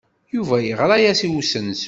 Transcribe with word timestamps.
Yuba 0.35 0.55
yeɣra-as 0.65 1.19
i 1.27 1.29
usensu. 1.39 1.79